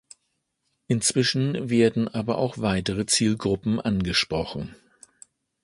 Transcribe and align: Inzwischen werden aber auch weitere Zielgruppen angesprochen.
Inzwischen 0.87 1.69
werden 1.69 2.07
aber 2.07 2.39
auch 2.39 2.57
weitere 2.57 3.05
Zielgruppen 3.05 3.79
angesprochen. 3.79 4.75